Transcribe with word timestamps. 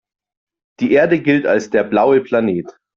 Die 0.79 0.93
Erde 0.93 1.19
gilt 1.21 1.45
als 1.45 1.69
der 1.69 1.83
„blaue 1.83 2.21
Planet“. 2.21 2.75